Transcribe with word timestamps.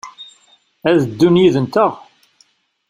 A 0.89 0.91
ddun 1.01 1.39
yid-nteɣ? 1.41 1.91